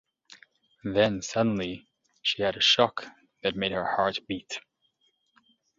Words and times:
Then 0.83 1.21
suddenly 1.21 1.87
she 2.23 2.41
had 2.41 2.57
a 2.57 2.59
shock 2.59 3.05
that 3.43 3.55
made 3.55 3.71
her 3.71 3.85
heart 3.85 4.17
beat. 4.27 4.59